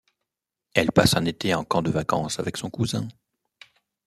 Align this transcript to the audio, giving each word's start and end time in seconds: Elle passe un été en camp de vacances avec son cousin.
Elle 0.73 0.91
passe 0.91 1.15
un 1.15 1.25
été 1.25 1.53
en 1.53 1.63
camp 1.63 1.83
de 1.83 1.91
vacances 1.91 2.39
avec 2.39 2.57
son 2.57 2.71
cousin. 2.71 3.07